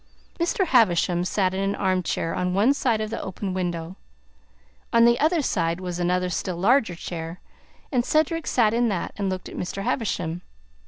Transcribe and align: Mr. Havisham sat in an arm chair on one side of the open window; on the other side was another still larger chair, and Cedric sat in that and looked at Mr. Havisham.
Mr. 0.39 0.65
Havisham 0.65 1.23
sat 1.23 1.53
in 1.53 1.59
an 1.59 1.75
arm 1.75 2.01
chair 2.01 2.33
on 2.33 2.55
one 2.55 2.73
side 2.73 2.99
of 2.99 3.11
the 3.11 3.21
open 3.21 3.53
window; 3.53 3.97
on 4.91 5.05
the 5.05 5.19
other 5.19 5.43
side 5.43 5.79
was 5.79 5.99
another 5.99 6.27
still 6.31 6.57
larger 6.57 6.95
chair, 6.95 7.39
and 7.91 8.03
Cedric 8.03 8.47
sat 8.47 8.73
in 8.73 8.89
that 8.89 9.13
and 9.15 9.29
looked 9.29 9.47
at 9.47 9.55
Mr. 9.57 9.83
Havisham. 9.83 10.41